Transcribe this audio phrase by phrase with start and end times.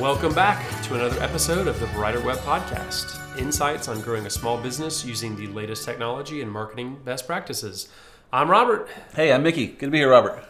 [0.00, 4.56] Welcome back to another episode of the Brighter Web Podcast insights on growing a small
[4.60, 7.88] business using the latest technology and marketing best practices.
[8.32, 8.88] I'm Robert.
[9.14, 9.66] Hey, I'm Mickey.
[9.68, 10.42] Good to be here, Robert.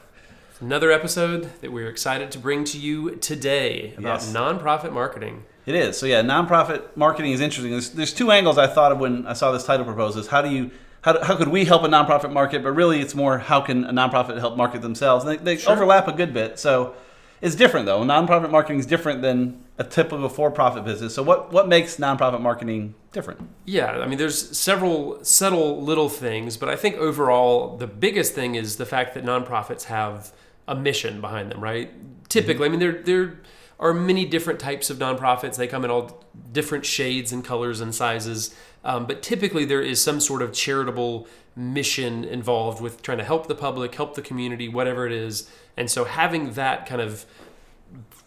[0.60, 4.32] Another episode that we're excited to bring to you today about Yes.
[4.32, 5.44] nonprofit marketing.
[5.66, 5.98] It is.
[5.98, 7.72] So yeah, nonprofit marketing is interesting.
[7.72, 10.16] There's, there's two angles I thought of when I saw this title proposed.
[10.18, 10.70] Is how do you
[11.02, 12.62] how, do, how could we help a nonprofit market?
[12.62, 15.24] But really, it's more how can a nonprofit help market themselves?
[15.24, 15.72] And they, they Sure.
[15.72, 16.58] overlap a good bit.
[16.60, 16.94] So
[17.42, 18.00] it's different though.
[18.02, 21.14] Nonprofit marketing is different than a typical for-profit business.
[21.14, 23.40] So what what makes nonprofit marketing different?
[23.66, 28.54] Yeah, I mean, there's several subtle little things, but I think overall the biggest thing
[28.54, 30.32] is the fact that nonprofits have
[30.68, 31.90] a mission behind them, right?
[31.90, 32.22] Mm-hmm.
[32.28, 33.40] Typically, I mean, there there
[33.82, 35.56] are many different types of nonprofits.
[35.56, 40.00] They come in all different shades and colors and sizes, um, but typically there is
[40.00, 44.68] some sort of charitable mission involved with trying to help the public, help the community,
[44.68, 45.50] whatever it is.
[45.76, 47.26] And so having that kind of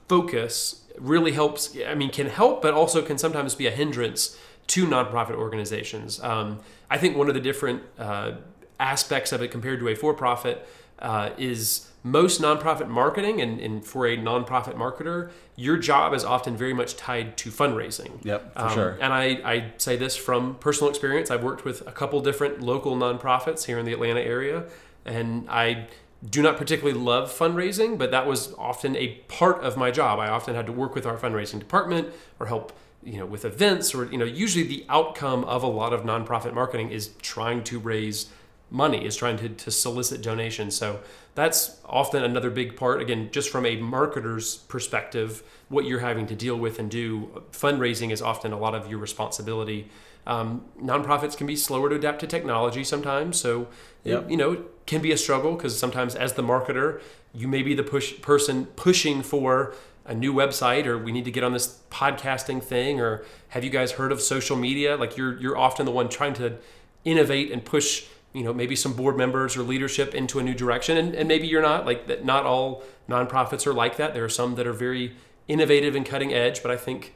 [0.07, 4.85] focus really helps i mean can help but also can sometimes be a hindrance to
[4.85, 6.59] nonprofit organizations um,
[6.89, 8.31] i think one of the different uh,
[8.79, 10.67] aspects of it compared to a for-profit
[10.99, 16.55] uh, is most nonprofit marketing and, and for a nonprofit marketer your job is often
[16.55, 18.97] very much tied to fundraising Yep, for Um, sure.
[19.01, 22.95] and I, I say this from personal experience i've worked with a couple different local
[22.95, 24.65] nonprofits here in the atlanta area
[25.05, 25.87] and i
[26.29, 30.17] do not particularly love fundraising, but that was often a part of my job.
[30.17, 32.07] I often had to work with our fundraising department
[32.39, 32.71] or help,
[33.03, 36.53] you know, with events or you know, usually the outcome of a lot of nonprofit
[36.55, 38.29] marketing is trying to raise
[38.71, 40.75] money, is trying to, to solicit donations.
[40.75, 40.99] So
[41.35, 43.01] that's often another big part.
[43.01, 48.11] Again, just from a marketer's perspective, what you're having to deal with and do, fundraising
[48.11, 49.89] is often a lot of your responsibility.
[50.27, 53.67] Um, nonprofits can be slower to adapt to technology sometimes, so
[54.03, 56.99] it- you know it can be a struggle because sometimes as the marketer,
[57.33, 61.31] you may be the push person pushing for a new website or we need to
[61.31, 64.95] get on this podcasting thing or have you guys heard of social media?
[64.95, 66.57] Like you're you're often the one trying to
[67.03, 70.97] innovate and push you know maybe some board members or leadership into a new direction
[70.97, 74.29] and, and maybe you're not like that not all nonprofits are like that there are
[74.29, 75.15] some that are very
[75.47, 77.13] innovative and cutting edge but i think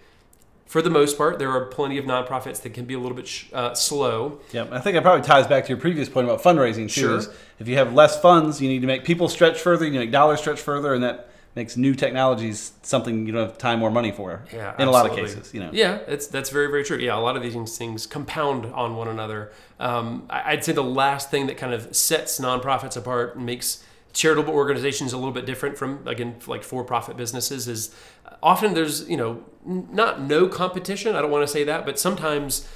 [0.65, 3.27] for the most part there are plenty of nonprofits that can be a little bit
[3.27, 6.41] sh- uh, slow Yep, I think it probably ties back to your previous point about
[6.41, 7.01] fundraising too.
[7.01, 7.17] Sure.
[7.17, 7.29] is
[7.59, 10.05] If you have less funds, you need to make people stretch further, you need to
[10.05, 11.28] make dollars stretch further, and that
[11.59, 14.45] makes new technologies something you don't have time or money for.
[14.53, 15.69] Yeah, in a lot of cases, you know.
[15.73, 16.97] Yeah, it's that's very very true.
[16.97, 19.51] Yeah, a lot of these things compound on one another.
[19.77, 23.83] Um, I'd say the last thing that kind of sets nonprofits apart and makes
[24.13, 27.93] charitable organizations a little bit different from again like for-profit businesses is
[28.41, 31.13] often there's you know not no competition.
[31.15, 32.67] I don't want to say that, but sometimes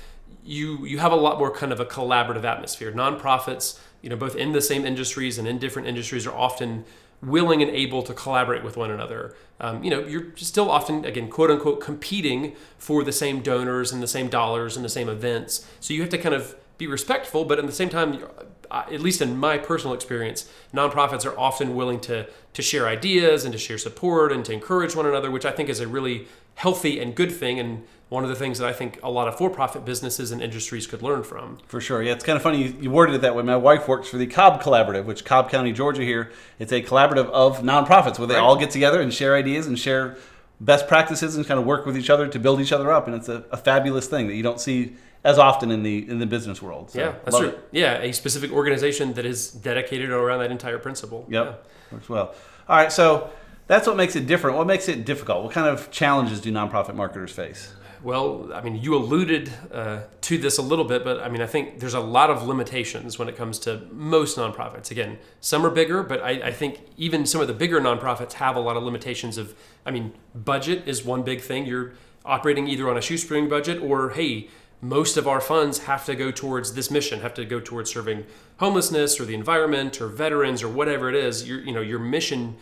[0.43, 2.91] you you have a lot more kind of a collaborative atmosphere.
[2.91, 6.83] Nonprofits, you know, both in the same industries and in different industries are often
[7.25, 9.35] willing and able to collaborate with one another.
[9.59, 14.03] Um, you know, you're still often, again, quote unquote, competing for the same donors and
[14.03, 15.65] the same dollars and the same events.
[15.79, 18.23] So you have to kind of be respectful, but at the same time,
[18.71, 23.45] uh, at least in my personal experience, nonprofits are often willing to to share ideas
[23.45, 26.27] and to share support and to encourage one another, which I think is a really
[26.55, 29.35] healthy and good thing, and one of the things that I think a lot of
[29.39, 31.57] for-profit businesses and industries could learn from.
[31.65, 32.03] For sure.
[32.03, 33.41] Yeah, it's kind of funny you, you worded it that way.
[33.41, 36.31] My wife works for the Cobb Collaborative, which Cobb County, Georgia here.
[36.59, 38.43] It's a collaborative of nonprofits where they Right.
[38.43, 40.15] all get together and share ideas and share
[40.61, 43.07] best practices and kind of work with each other to build each other up.
[43.07, 46.19] And it's a, a fabulous thing that you don't see as often in the in
[46.19, 46.91] the business world.
[46.91, 47.49] So, yeah, that's true.
[47.49, 47.67] it.
[47.71, 51.25] Yeah, a specific organization that is dedicated around that entire principle.
[51.29, 51.65] Yep.
[51.91, 52.35] Works well.
[52.67, 53.29] All right, so
[53.67, 54.57] that's what makes it different.
[54.57, 55.43] What makes it difficult?
[55.43, 57.73] What kind of challenges do nonprofit marketers face?
[58.01, 61.45] Well, I mean, you alluded uh, to this a little bit, but I mean, I
[61.45, 64.91] think there's a lot of limitations when it comes to most nonprofits.
[64.91, 68.57] Again, some are bigger, but I, I think even some of the bigger nonprofits have
[68.57, 69.37] a lot of limitations.
[69.37, 71.65] Of, I mean, budget is one big thing.
[71.65, 71.93] You're
[72.25, 74.49] operating either on a shoestring budget or, hey,
[74.83, 78.25] most of our funds have to go towards this mission, have to go towards serving
[78.57, 81.47] homelessness or the environment or veterans or whatever it is.
[81.47, 82.57] Your, you know, your mission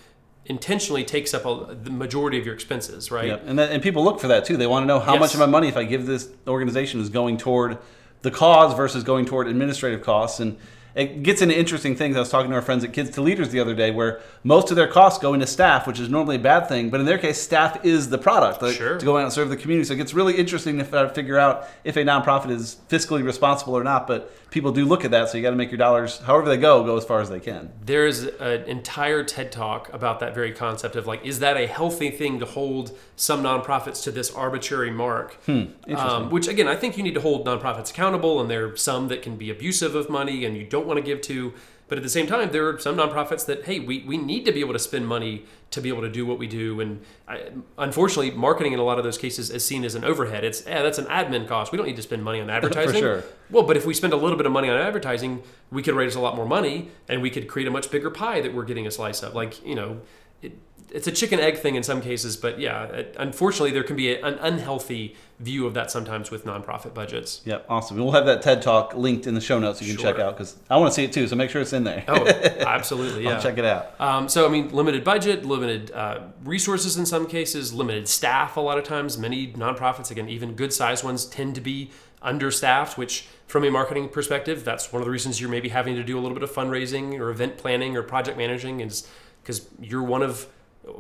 [0.46, 3.28] intentionally takes up a, the majority of your expenses, right?
[3.28, 3.44] Yep.
[3.48, 4.56] And that, and people look for that too.
[4.56, 5.20] They want to know how Yes.
[5.20, 7.80] much of my money, if I give this organization, is going toward
[8.22, 10.40] the cause versus going toward administrative costs.
[10.40, 10.58] And
[10.96, 12.16] it gets into interesting things.
[12.16, 14.70] I was talking to our friends at Kids to Leaders the other day, where most
[14.72, 17.18] of their costs go into staff, which is normally a bad thing, but in their
[17.18, 18.98] case, staff is the product like, Sure.
[18.98, 19.86] to go out and serve the community.
[19.88, 23.84] So it gets really interesting to figure out if a nonprofit is fiscally responsible or
[23.84, 24.06] not.
[24.08, 26.58] But people do look at that, so you got to make your dollars, however they
[26.58, 27.72] go, go as far as they can.
[27.86, 32.12] There's an entire TED talk about that very concept of like, is that a healthy
[32.12, 35.38] thing to hold some nonprofits to this arbitrary mark?
[35.48, 39.08] Um, which again, I think you need to hold nonprofits accountable, and there are some
[39.08, 41.54] that can be abusive of money and you don't want to give to.
[41.92, 44.54] But at the same time, there are some nonprofits that, hey, we, we need to
[44.54, 46.80] be able to spend money to be able to do what we do.
[46.80, 50.46] And I, unfortunately, marketing in a lot of those cases is seen as an overhead.
[50.46, 51.74] It's, yeah, that's an admin cost.
[51.74, 53.02] We don't need to spend money on advertising.
[53.02, 53.26] sure.
[53.50, 56.16] Well, but if we spend a little bit of money on advertising, we could raise
[56.16, 58.88] a lot more money and we could create a much bigger pie that we're getting
[58.88, 59.36] a slice of.
[59.36, 60.00] Like, you know,
[60.42, 60.54] it,
[60.92, 64.14] it's a chicken egg thing in some cases, but yeah, it, unfortunately, there can be
[64.14, 67.42] a, an unhealthy view of that sometimes with nonprofit budgets.
[67.46, 67.98] Yep, awesome.
[67.98, 70.12] We'll have that TED Talk linked in the show notes so you can Sure.
[70.12, 71.28] check out because I want to see it too.
[71.28, 72.04] So make sure it's in there.
[72.08, 72.28] Oh,
[72.68, 73.32] absolutely, yeah.
[73.36, 74.00] I'll check it out.
[74.00, 78.62] Um, so, I mean, limited budget, limited uh, resources in some cases, limited staff a
[78.62, 79.18] lot of times.
[79.18, 81.90] Many nonprofits, again, even good sized ones, tend to be
[82.22, 86.04] understaffed, which, from a marketing perspective, that's one of the reasons you're maybe having to
[86.04, 89.08] do a little bit of fundraising or event planning or project managing, is
[89.42, 90.48] because you're one of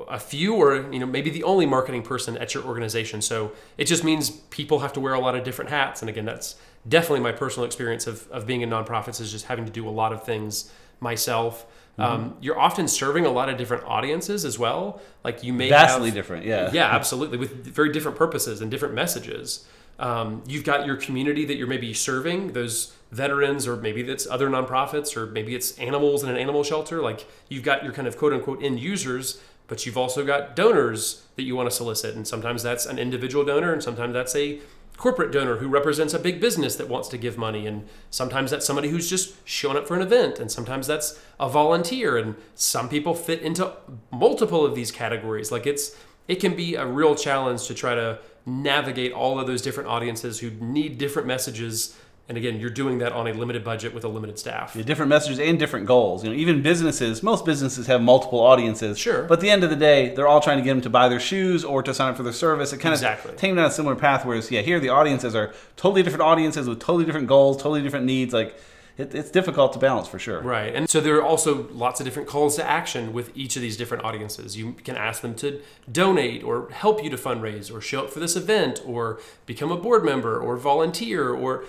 [0.08, 3.22] a few or you know maybe the only marketing person at your organization.
[3.22, 6.02] So it just means people have to wear a lot of different hats.
[6.02, 6.56] And again that's
[6.88, 9.92] definitely my personal experience of, of being in nonprofits is just having to do a
[9.92, 11.66] lot of things myself.
[11.98, 15.02] Um, you're often serving a lot of different audiences as well.
[15.24, 16.72] Like you may Vastly have, different, yeah.
[16.74, 19.68] yeah absolutely with very different purposes and different messages.
[20.00, 24.50] Um, you've got your community that you're maybe serving those veterans or maybe that's other
[24.50, 27.02] nonprofits or maybe it's animals in an animal shelter.
[27.02, 29.40] Like you've got your kind of quote unquote end users
[29.72, 33.46] but you've also got donors that you want to solicit and sometimes that's an individual
[33.46, 34.60] donor and sometimes that's a
[34.98, 38.66] corporate donor who represents a big business that wants to give money and sometimes that's
[38.66, 42.90] somebody who's just showing up for an event and sometimes that's a volunteer and some
[42.90, 43.72] people fit into
[44.12, 45.54] multiple of these categories.
[45.54, 45.96] Like it's
[46.28, 50.42] it can be a real challenge to try to navigate all of those different audiences
[50.42, 51.98] who need different messages
[52.32, 55.10] and again you're doing that on a limited budget with a limited staff Yeah, different
[55.10, 56.24] messages and different goals.
[56.24, 58.98] You know, even businesses, most businesses have multiple audiences.
[58.98, 59.24] Sure.
[59.24, 61.10] But at the end of the day, they're all trying to get them to buy
[61.10, 62.72] their shoes or to sign up for their service.
[62.72, 63.32] It kind Exactly.
[63.34, 64.26] of taking down a similar path.
[64.26, 68.06] Whereas, yeah, here the audiences are totally different audiences with totally different goals, totally different
[68.06, 68.34] needs.
[68.34, 68.56] Like,
[68.98, 70.42] it, it's difficult to balance for sure.
[70.42, 70.76] Right.
[70.76, 73.78] And so there are also lots of different calls to action with each of these
[73.78, 74.58] different audiences.
[74.58, 75.62] You can ask them to
[75.92, 79.78] donate or help you to fundraise or show up for this event or become a
[79.78, 81.64] board member or volunteer or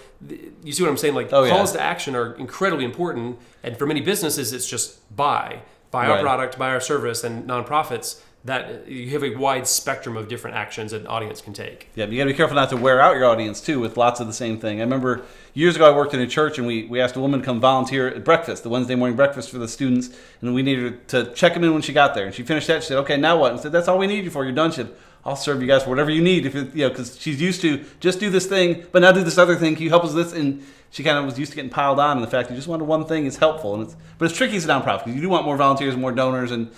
[0.63, 1.15] you see what I'm saying?
[1.15, 1.51] Like Oh, yeah.
[1.51, 3.39] calls to action are incredibly important.
[3.63, 8.21] And for many businesses, it's just buy, buy our product, buy our service and nonprofits
[8.45, 11.89] that you have a wide spectrum of different actions an audience can take.
[11.95, 14.19] Yeah, you got to be careful not to wear out your audience too with lots
[14.19, 14.81] of the same thing.
[14.81, 15.23] I remember
[15.55, 17.61] years ago I worked in a church and we, we asked a woman to come
[17.61, 20.11] volunteer at breakfast, the Wednesday morning breakfast for the students,
[20.41, 22.27] and we needed to check them in when she got there.
[22.27, 22.83] And she finished that.
[22.83, 24.45] She said, "Okay, now what?" And said, "That's all we need you for.
[24.45, 24.91] You're done." She said,
[25.25, 27.85] "I'll serve you guys for whatever you need if you know because she's used to
[28.01, 29.77] just do this thing, but now do this other thing.
[29.77, 32.01] Can you help us with this?" And she kind of was used to getting piled
[32.01, 34.37] on, and the fact you just wanted one thing is helpful, and it's but it's
[34.37, 36.71] tricky as a nonprofit because you do want more volunteers, more donors, and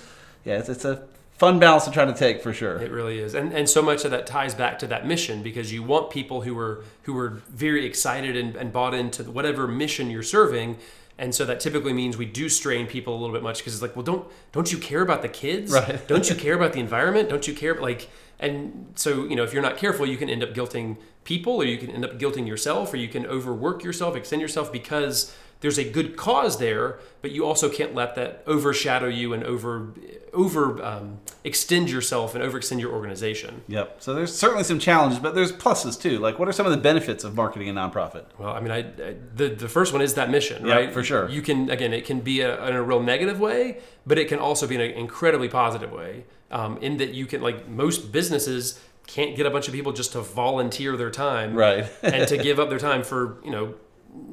[0.44, 1.02] yeah, it's, it's a
[1.34, 2.76] fun balance to try to take for sure.
[2.80, 5.72] It really is, and and so much of that ties back to that mission because
[5.72, 10.10] you want people who are who are very excited and, and bought into whatever mission
[10.10, 10.78] you're serving,
[11.18, 13.82] and so that typically means we do strain people a little bit much because it's
[13.82, 15.72] like, well, don't don't you care about the kids?
[15.72, 16.06] Right.
[16.08, 17.28] don't you care about the environment?
[17.28, 18.08] Don't you care like
[18.40, 21.64] and so you know if you're not careful, you can end up guilting people, or
[21.64, 25.78] you can end up guilting yourself, or you can overwork yourself, extend yourself because there's
[25.78, 29.94] a good cause there, but you also can't let that overshadow you and over
[30.34, 33.62] over um, extend yourself and overextend your organization.
[33.68, 33.96] Yep.
[34.02, 36.18] So there's certainly some challenges, but there's pluses too.
[36.18, 38.24] Like, what are some of the benefits of marketing a nonprofit?
[38.38, 40.92] Well, I mean, I, I the the first one is that mission, Yeah, right?
[40.92, 41.28] for sure.
[41.30, 44.38] You can again, it can be a, in a real negative way, but it can
[44.38, 46.24] also be in an incredibly positive way.
[46.50, 50.12] Um, in that you can like most businesses can't get a bunch of people just
[50.12, 51.86] to volunteer their time, Right.
[52.02, 53.74] and to give up their time for you know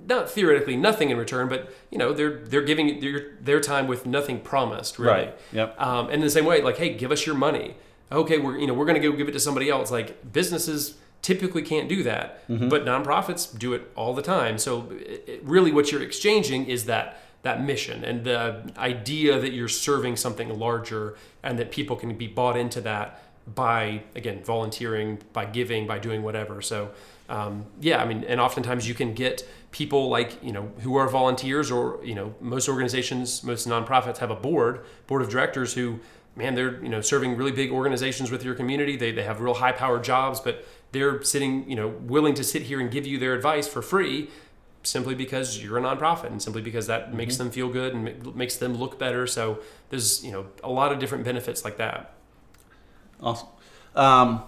[0.07, 4.05] not theoretically nothing in return, but you know they're they're giving their their time with
[4.05, 5.13] nothing promised, really.
[5.13, 5.37] Right.
[5.53, 5.79] Yep.
[5.81, 7.75] Um, and in the same way, like, hey, give us your money.
[8.11, 9.89] Okay, we're you know we're going to go give it to somebody else.
[9.91, 14.57] Like businesses typically can't do that, but nonprofits do it all the time.
[14.57, 19.51] So it, it- really, what you're exchanging is that that mission and the idea that
[19.51, 23.23] you're serving something larger, and that people can be bought into that
[23.55, 26.61] by again volunteering, by giving, by doing whatever.
[26.61, 26.91] So
[27.31, 31.07] um, yeah, I mean, and oftentimes you can get people like you know who are
[31.07, 36.01] volunteers, or you know most organizations, most nonprofits have a board, board of directors who,
[36.35, 38.97] man, they're you know serving really big organizations with your community.
[38.97, 42.63] They they have real high powered jobs, but they're sitting you know willing to sit
[42.63, 44.29] here and give you their advice for free.
[44.83, 48.57] Simply because you're a nonprofit, and simply because that makes them feel good and makes
[48.57, 49.25] them look better.
[49.25, 49.59] So
[49.89, 52.13] there's you know a lot of different benefits like that.
[53.21, 53.47] Awesome.
[53.95, 54.43] Um,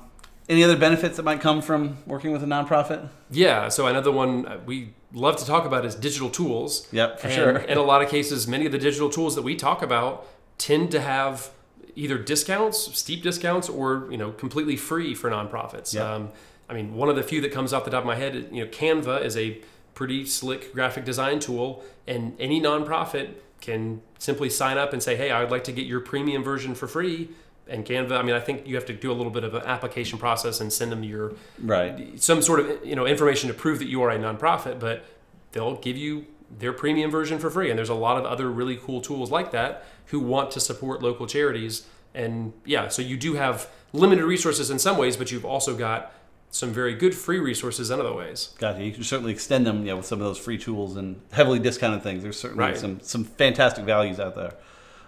[0.49, 3.07] any other benefits that might come from working with a nonprofit?
[3.29, 6.87] Yeah, so another one uh, we love to talk about is digital tools.
[6.91, 7.57] Yep, for and sure.
[7.57, 10.91] In a lot of cases, many of the digital tools that we talk about tend
[10.91, 11.51] to have
[11.95, 15.93] either discounts, steep discounts, or you know completely free for nonprofits.
[15.93, 16.03] Yep.
[16.03, 16.29] Um,
[16.69, 18.63] I mean, one of the few that comes off the top of my head, you
[18.63, 19.61] know, Canva is a
[19.93, 25.31] pretty slick graphic design tool, and any nonprofit can simply sign up and say, "Hey,
[25.31, 27.29] I would like to get your premium version for free."
[27.67, 29.63] And Canva, I mean, I think you have to do a little bit of an
[29.63, 32.21] application process and send them your Right.
[32.21, 35.05] some sort of you know information to prove that you are a nonprofit, but
[35.53, 36.25] they'll give you
[36.59, 37.69] their premium version for free.
[37.69, 41.01] And there's a lot of other really cool tools like that who want to support
[41.01, 41.87] local charities.
[42.13, 46.11] And yeah, so you do have limited resources in some ways, but you've also got
[46.51, 48.49] some very good free resources in other ways.
[48.59, 48.83] Gotcha.
[48.83, 51.57] You can certainly extend them, you know, with some of those free tools and heavily
[51.57, 52.21] discounted things.
[52.21, 52.77] There's certainly Right.
[52.77, 54.53] some some fantastic values out there.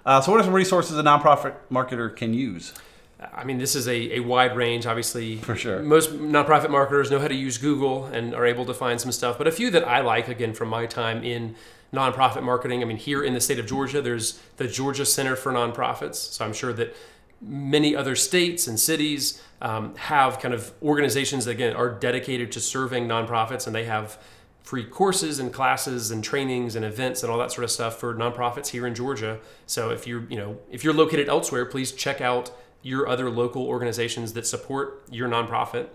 [0.06, 2.74] Uh, so, what are some resources a nonprofit marketer can use?
[3.34, 5.38] I mean, this is a, a wide range, obviously.
[5.38, 5.82] For sure.
[5.82, 9.38] Most nonprofit marketers know how to use Google and are able to find some stuff.
[9.38, 11.56] But a few that I like, again, from my time in
[11.94, 15.52] nonprofit marketing, I mean, here in the state of Georgia, there's the Georgia Center for
[15.52, 16.16] Nonprofits.
[16.16, 16.96] So I'm sure that
[17.42, 22.60] many other states and cities um, have kind of organizations that, again, are dedicated to
[22.60, 24.20] serving nonprofits and they have
[24.66, 28.16] free courses and classes and trainings and events and all that sort of stuff for
[28.16, 29.40] nonprofits here in Georgia.
[29.68, 32.50] So if you're, you know, if you're located elsewhere, please check out
[32.82, 35.90] your other local organizations that support your nonprofit.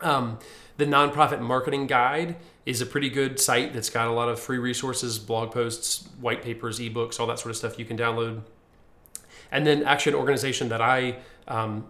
[0.00, 0.40] Um,
[0.76, 2.34] the nonprofit marketing guide
[2.66, 6.42] is a pretty good site that's got a lot of free resources, blog posts, white
[6.42, 8.42] papers, ebooks, all that sort of stuff you can download.
[9.52, 11.86] And then actually an organization that I um,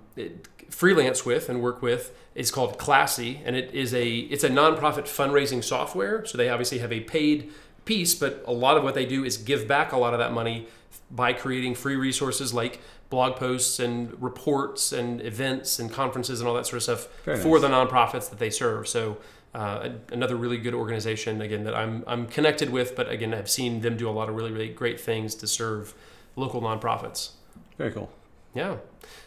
[0.75, 5.05] freelance with and work with is called Classy, and it is a it's a nonprofit
[5.05, 6.25] fundraising software.
[6.27, 7.53] So they obviously have a paid
[7.85, 10.33] piece, but a lot of what they do is give back a lot of that
[10.33, 10.67] money
[11.11, 16.55] by creating free resources like blog posts and reports and events and conferences and all
[16.55, 17.63] that sort of stuff Very for nice.
[17.63, 18.89] the nonprofits that they serve.
[18.89, 19.19] So
[19.55, 23.81] uh, another really good organization again that I'm I'm connected with, but again I've seen
[23.83, 25.95] them do a lot of really really great things to serve
[26.35, 27.31] local nonprofits.
[27.79, 28.11] Very cool.
[28.55, 28.77] Yeah.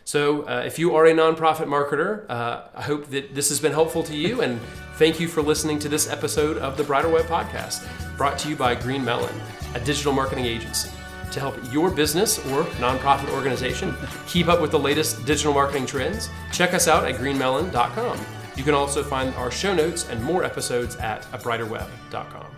[0.06, 3.74] So uh, if you are a nonprofit marketer, uh, I hope that this has been
[3.74, 4.60] helpful to you, and
[4.96, 8.56] thank you for listening to this episode of the Brighter Web Podcast, brought to you
[8.56, 9.36] by Green Melon,
[9.76, 10.90] a digital marketing agency.
[11.34, 13.94] To help your business or nonprofit organization
[14.28, 18.18] keep up with the latest digital marketing trends, check us out at greenmelon.com.
[18.56, 22.57] You can also find our show notes and more episodes at abrighterweb.com.